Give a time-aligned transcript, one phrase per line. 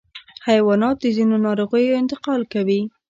[0.47, 2.81] حیوانات د ځینو ناروغیو انتقال کوي.